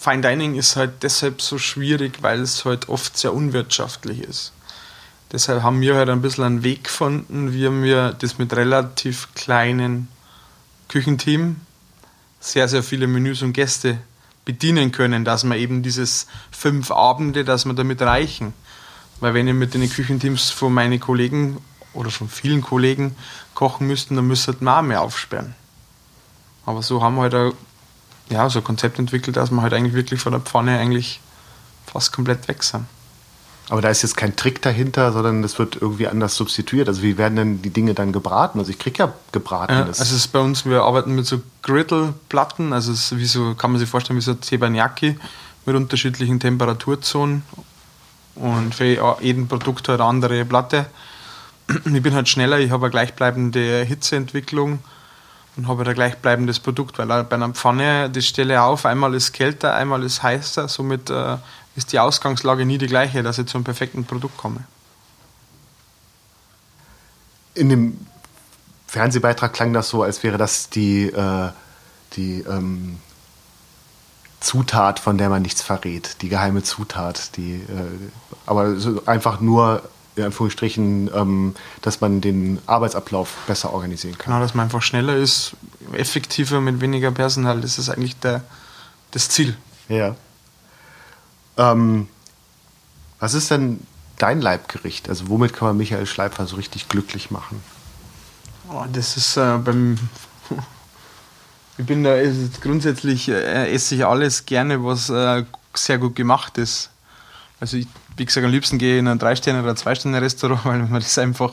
[0.00, 4.52] Fine Dining ist halt deshalb so schwierig, weil es halt oft sehr unwirtschaftlich ist.
[5.32, 10.08] Deshalb haben wir halt ein bisschen einen Weg gefunden, wie wir das mit relativ kleinen
[10.88, 11.56] Küchenteam
[12.40, 13.98] sehr, sehr viele Menüs und Gäste
[14.48, 18.54] bedienen können, dass wir eben dieses fünf Abende, dass wir damit reichen.
[19.20, 21.58] Weil wenn ich mit den Küchenteams von meinen Kollegen
[21.92, 23.14] oder von vielen Kollegen
[23.52, 25.54] kochen müssten, dann müssten wir auch mehr aufsperren.
[26.64, 27.54] Aber so haben wir halt
[28.30, 31.20] ja, so ein Konzept entwickelt, dass wir halt eigentlich wirklich von der Pfanne eigentlich
[31.84, 32.86] fast komplett weg sind.
[33.70, 36.88] Aber da ist jetzt kein Trick dahinter, sondern das wird irgendwie anders substituiert.
[36.88, 38.58] Also wie werden denn die Dinge dann gebraten?
[38.58, 39.72] Also ich kriege ja gebraten.
[39.72, 43.26] Ja, also es ist bei uns, wir arbeiten mit so Griddle-Platten, also es ist wie
[43.26, 45.18] so, kann man sich vorstellen, wie so Teppanyaki
[45.66, 47.42] mit unterschiedlichen Temperaturzonen
[48.36, 50.86] und für jeden Produkt halt eine andere Platte.
[51.84, 54.78] Ich bin halt schneller, ich habe eine gleichbleibende Hitzeentwicklung
[55.58, 59.32] und habe halt ein gleichbleibendes Produkt, weil bei einer Pfanne, das stelle auf, einmal ist
[59.32, 61.36] kälter, einmal ist heißer, somit äh,
[61.78, 64.64] ist die Ausgangslage nie die gleiche, dass ich zu einem perfekten Produkt komme.
[67.54, 68.06] In dem
[68.86, 71.50] Fernsehbeitrag klang das so, als wäre das die, äh,
[72.14, 72.98] die ähm,
[74.40, 78.10] Zutat, von der man nichts verrät, die geheime Zutat, die, äh,
[78.46, 79.82] aber einfach nur
[80.16, 84.32] in Anführungsstrichen, ähm, dass man den Arbeitsablauf besser organisieren kann.
[84.32, 85.52] Genau, dass man einfach schneller ist,
[85.92, 88.42] effektiver mit weniger Personal, das ist eigentlich der,
[89.12, 89.56] das Ziel.
[89.88, 90.16] Ja.
[91.58, 92.08] Ähm,
[93.18, 93.80] was ist denn
[94.16, 95.08] dein Leibgericht?
[95.08, 97.60] Also womit kann man Michael Schleipfer so richtig glücklich machen?
[98.70, 99.98] Oh, das ist äh, beim.
[101.80, 102.16] Ich bin da
[102.60, 105.44] grundsätzlich äh, esse ich alles gerne, was äh,
[105.74, 106.90] sehr gut gemacht ist.
[107.60, 110.98] Also ich, wie gesagt, am liebsten gehe ich in ein Drei-Sterne- oder Zwei-Sterne-Restaurant, weil mir
[110.98, 111.52] das einfach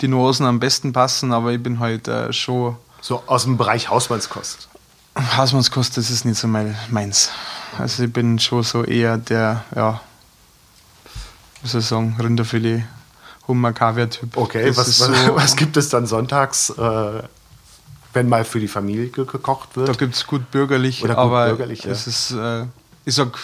[0.00, 2.76] die Nuancen am besten passen, aber ich bin halt äh, schon.
[3.02, 4.70] So aus dem Bereich Hausmannskost.
[5.36, 7.30] Hausmannskost, das ist nicht so mein, meins.
[7.78, 10.00] Also ich bin schon so eher der, ja,
[11.62, 12.84] wie soll ich sagen, Rinderfilet,
[13.46, 14.36] Hummer, Kaviar-Typ.
[14.36, 17.22] Okay, was, was, so, was, gibt es dann sonntags, äh,
[18.12, 19.88] wenn mal für die Familie gekocht wird?
[19.88, 21.92] Da gibt es gut bürgerlich, gut aber bürgerlich, ja.
[21.92, 22.64] es ist, äh,
[23.04, 23.38] ich sag,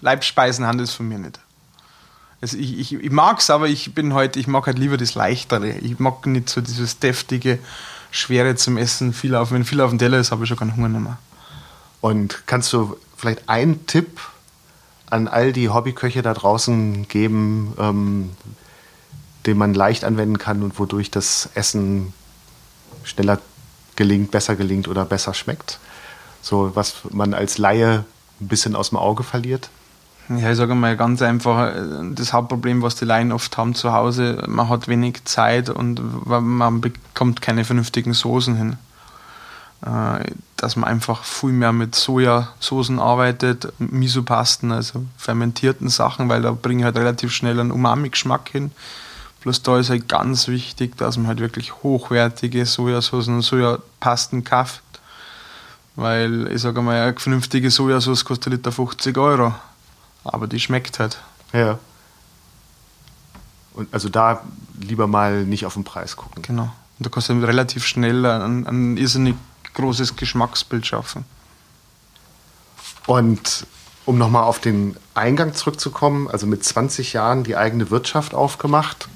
[0.00, 1.38] Leibspeisen handelt es von mir nicht.
[2.40, 5.14] Also ich, ich, ich mag es, aber ich bin halt, ich mag halt lieber das
[5.14, 5.70] Leichtere.
[5.70, 7.60] Ich mag nicht so dieses deftige,
[8.10, 9.12] schwere zum Essen.
[9.12, 11.18] Viel auf, wenn viel auf dem Teller ist, habe ich schon keinen Hunger mehr.
[12.00, 14.20] Und kannst du vielleicht einen Tipp
[15.08, 18.30] an all die Hobbyköche da draußen geben, ähm,
[19.46, 22.12] den man leicht anwenden kann und wodurch das Essen
[23.04, 23.38] schneller
[23.94, 25.78] gelingt, besser gelingt oder besser schmeckt?
[26.40, 28.04] So was man als Laie
[28.40, 29.70] ein bisschen aus dem Auge verliert?
[30.28, 31.74] Ja, ich sage mal ganz einfach,
[32.14, 36.80] das Hauptproblem, was die Laien oft haben zu Hause, man hat wenig Zeit und man
[36.80, 38.78] bekommt keine vernünftigen Soßen hin.
[40.62, 46.84] Dass man einfach viel mehr mit Sojasoßen arbeitet, Misopasten, also fermentierten Sachen, weil da bringen
[46.84, 48.70] halt relativ schnell einen Umami-Geschmack hin.
[49.40, 54.82] Plus da ist halt ganz wichtig, dass man halt wirklich hochwertige Sojasoßen und Sojapasten kauft.
[55.96, 59.52] Weil ich sage mal, eine vernünftige Sojasauce kostet Liter 50 Euro
[60.24, 61.18] aber die schmeckt halt.
[61.52, 61.78] Ja.
[63.74, 64.42] Und also da
[64.80, 66.42] lieber mal nicht auf den Preis gucken.
[66.42, 66.72] Genau.
[66.98, 69.34] Und da du relativ schnell ein, ein irrsinnig
[69.74, 71.24] großes Geschmacksbild schaffen.
[73.06, 73.66] Und
[74.04, 79.08] um nochmal auf den Eingang zurückzukommen, also mit 20 Jahren die eigene Wirtschaft aufgemacht,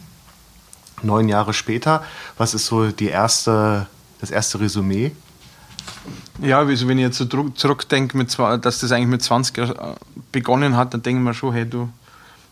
[1.03, 2.05] neun Jahre später,
[2.39, 3.87] was ist so die erste,
[4.21, 5.13] das erste Resümee?
[6.41, 8.23] Ja, also wenn ich jetzt so zurückdenke,
[8.59, 9.75] dass das eigentlich mit 20 äh,
[10.33, 11.89] begonnen hat, dann denke ich mir schon, hey, du,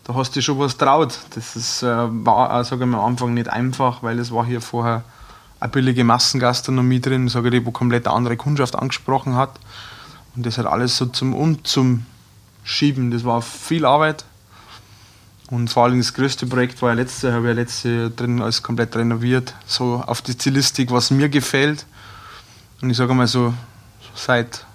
[0.03, 1.19] da hast du schon was traut.
[1.35, 4.61] Das ist, äh, war, sage ich mal, am Anfang nicht einfach, weil es war hier
[4.61, 5.03] vorher
[5.59, 9.59] eine billige Massengastronomie drin, sage ich, wo komplett eine andere Kundschaft angesprochen hat.
[10.35, 12.05] Und das hat alles so zum und zum
[12.63, 13.11] Schieben.
[13.11, 14.25] Das war viel Arbeit.
[15.49, 18.63] Und vor allem das größte Projekt war ja letzte, habe ich ja letzte drin alles
[18.63, 19.53] komplett renoviert.
[19.65, 21.85] So auf die Stilistik, was mir gefällt.
[22.81, 23.53] Und ich sage mal so,
[24.15, 24.65] seit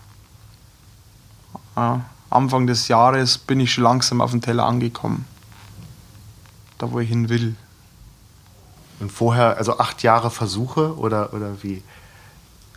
[1.76, 1.96] äh,
[2.30, 5.26] Anfang des Jahres bin ich schon langsam auf dem Teller angekommen.
[6.78, 7.56] Da, wo ich hin will.
[9.00, 11.82] Und vorher, also acht Jahre Versuche oder, oder wie?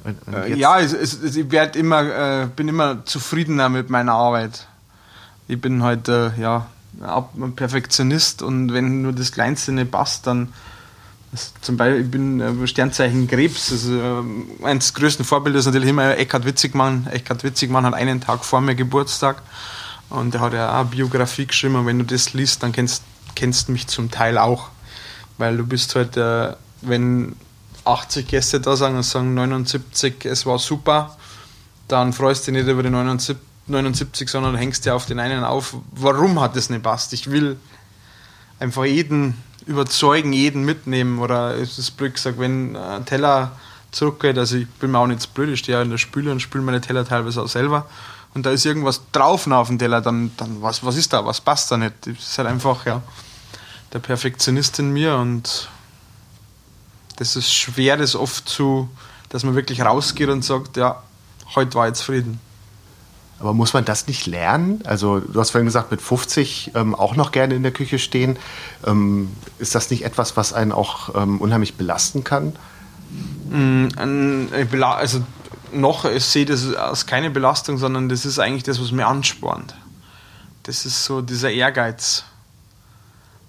[0.04, 4.14] Und, und äh, ja, es, es, ich werd immer, äh, bin immer zufriedener mit meiner
[4.14, 4.68] Arbeit.
[5.48, 6.68] Ich bin halt äh, ja,
[7.02, 10.54] ein Perfektionist und wenn nur das Kleinste nicht passt, dann
[11.62, 13.72] zum Beispiel, ich bin äh, Sternzeichen Krebs.
[13.72, 14.24] Also, äh,
[14.66, 17.08] eines der größten Vorbilder ist natürlich immer Eckhard Witzigmann.
[17.08, 19.42] Eckhard Witzigmann hat einen Tag vor mir Geburtstag
[20.10, 21.76] und der hat ja auch eine Biografie geschrieben.
[21.76, 23.04] Und wenn du das liest, dann kennst
[23.36, 24.70] kennst mich zum Teil auch.
[25.38, 27.36] Weil du bist halt, äh, wenn
[27.86, 31.17] 80 Gäste da sind und sagen 79, es war super,
[31.88, 35.43] dann freust du dich nicht über die 79, 79 sondern hängst dir auf den einen
[35.43, 35.76] auf.
[35.91, 37.13] Warum hat das nicht passt?
[37.13, 37.58] Ich will
[38.60, 41.19] einfach jeden überzeugen, jeden mitnehmen.
[41.19, 43.54] Oder ist es blöd gesagt, wenn ein Teller
[43.91, 46.32] zurückgeht, also ich bin mir auch nicht so blöd, ich stehe ja in der Spüle
[46.32, 47.88] und spüle meine Teller teilweise auch selber.
[48.34, 51.39] Und da ist irgendwas drauf auf dem Teller, dann, dann was, was ist da, was
[51.39, 51.93] passt da nicht?
[52.02, 53.02] Das ist halt einfach, ja,
[53.93, 55.69] der Perfektionist in mir und
[57.17, 58.89] das ist schwer, das oft zu,
[59.29, 61.01] dass man wirklich rausgeht und sagt, ja,
[61.56, 62.39] heute war jetzt Frieden.
[63.39, 64.82] Aber muss man das nicht lernen?
[64.86, 68.38] Also du hast vorhin gesagt, mit 50 ähm, auch noch gerne in der Küche stehen.
[68.86, 72.56] Ähm, ist das nicht etwas, was einen auch ähm, unheimlich belasten kann?
[73.49, 73.88] Mm,
[74.82, 75.23] also
[75.73, 79.75] noch, ich sehe das als keine Belastung, sondern das ist eigentlich das, was mir anspornt.
[80.63, 82.23] Das ist so dieser Ehrgeiz.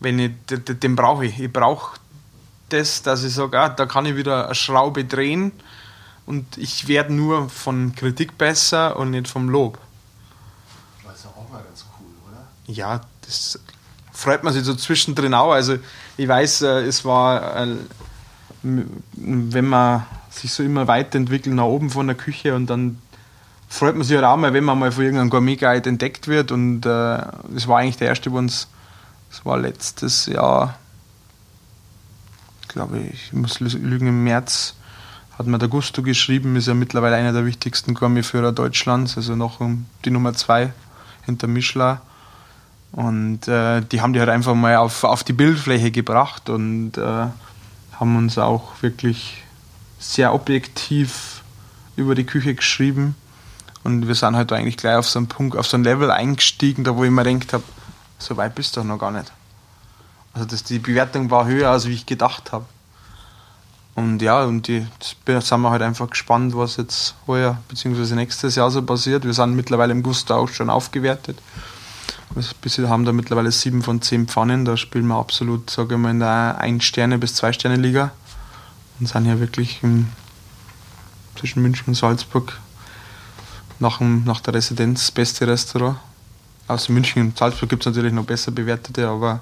[0.05, 1.40] Wenn ich, den, den brauche ich.
[1.40, 1.99] Ich brauche
[2.69, 5.53] das, dass ich sage, ah, da kann ich wieder eine Schraube drehen
[6.27, 9.79] und ich werde nur von Kritik besser und nicht vom Lob.
[11.05, 12.45] Das ist auch mal ganz cool, oder?
[12.67, 13.59] Ja, das
[14.12, 15.53] freut man sich so zwischendrin auch.
[15.53, 15.78] Also
[16.16, 17.76] ich weiß, äh, es war, äh,
[18.62, 22.99] wenn man sich so immer weiterentwickelt nach oben von der Küche und dann
[23.68, 26.87] freut man sich halt auch mal, wenn man mal von irgendeinem Gourmet-Guide entdeckt wird und
[26.87, 28.68] äh, das war eigentlich der erste bei uns,
[29.35, 30.78] das war letztes Jahr,
[32.68, 34.76] glaube ich, ich muss lügen, im März
[35.37, 39.61] hat mir der Gusto geschrieben, ist ja mittlerweile einer der wichtigsten Gourmetführer Deutschlands, also noch
[40.05, 40.72] die Nummer zwei
[41.22, 41.99] hinter Michelin.
[42.93, 47.26] Und äh, die haben die halt einfach mal auf, auf die Bildfläche gebracht und äh,
[47.99, 49.43] haben uns auch wirklich
[49.99, 51.43] sehr objektiv
[51.97, 53.16] über die Küche geschrieben.
[53.82, 56.85] Und wir sind halt eigentlich gleich auf so einen Punkt, auf so ein Level eingestiegen,
[56.85, 57.64] da wo ich mir gedacht habe,
[58.19, 59.33] so weit bist du noch gar nicht.
[60.33, 62.65] Also das, die Bewertung war höher, als wie ich gedacht habe.
[63.95, 68.17] Und ja, und die sind wir halt einfach gespannt, was jetzt heuer bzw.
[68.17, 69.25] nächstes Jahr so passiert.
[69.25, 71.39] Wir sind mittlerweile im Gusto auch schon aufgewertet.
[72.35, 74.65] Wir haben da mittlerweile sieben von zehn Pfannen.
[74.65, 78.11] Da spielen wir absolut, sage ich mal, in der Ein-Sterne- bis Zwei-Sterne-Liga.
[78.99, 80.09] Und sind ja wirklich im,
[81.39, 82.59] zwischen München und Salzburg
[83.79, 85.99] nach, dem, nach der Residenz das beste Restaurant.
[86.67, 89.41] Außer München und Salzburg gibt es natürlich noch besser bewertete, aber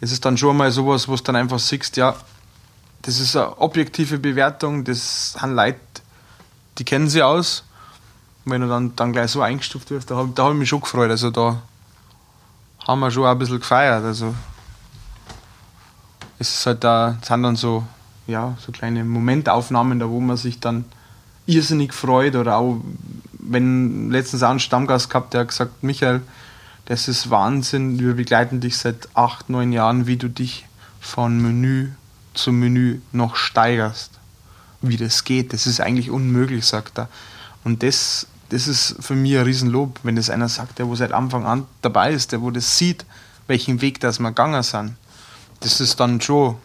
[0.00, 2.16] es ist dann schon mal sowas, wo du dann einfach siehst, ja,
[3.02, 5.78] das ist eine objektive Bewertung, das sind Leute,
[6.78, 7.62] die kennen sie aus.
[8.44, 10.68] Und wenn du dann, dann gleich so eingestuft wirst, da habe da hab ich mich
[10.68, 11.10] schon gefreut.
[11.10, 11.62] Also da
[12.86, 14.04] haben wir schon ein bisschen gefeiert.
[14.04, 14.34] Also
[16.38, 17.84] es ist halt da, sind dann so,
[18.26, 20.84] ja, so kleine Momentaufnahmen, da wo man sich dann
[21.46, 22.36] irrsinnig freut.
[22.36, 22.80] Oder auch,
[23.32, 26.22] wenn letztens auch einen Stammgast gehabt, der hat gesagt, Michael,
[26.86, 30.66] das ist Wahnsinn, wir begleiten dich seit acht, neun Jahren, wie du dich
[31.00, 31.90] von Menü
[32.34, 34.12] zum Menü noch steigerst.
[34.82, 37.08] Wie das geht, das ist eigentlich unmöglich, sagt er.
[37.64, 41.12] Und das, das ist für mich ein Riesenlob, wenn das einer sagt, der wo seit
[41.12, 43.04] Anfang an dabei ist, der wo das sieht,
[43.48, 44.94] welchen Weg das wir gegangen sind.
[45.60, 46.56] Das ist dann schon,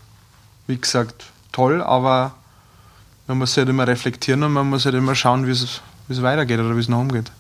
[0.68, 2.36] wie gesagt, toll, aber
[3.26, 6.76] man muss halt immer reflektieren und man muss halt immer schauen, wie es weitergeht oder
[6.76, 7.32] wie es noch umgeht.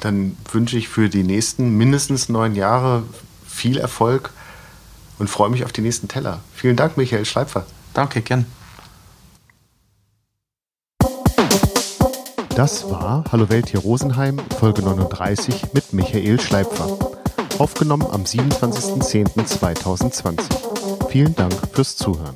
[0.00, 3.04] Dann wünsche ich für die nächsten mindestens neun Jahre
[3.46, 4.30] viel Erfolg
[5.18, 6.40] und freue mich auf die nächsten Teller.
[6.54, 7.66] Vielen Dank, Michael Schleipfer.
[7.92, 8.46] Danke, gern.
[12.56, 16.98] Das war Hallo Welt hier Rosenheim, Folge 39 mit Michael Schleipfer.
[17.58, 21.08] Aufgenommen am 27.10.2020.
[21.08, 22.34] Vielen Dank fürs Zuhören.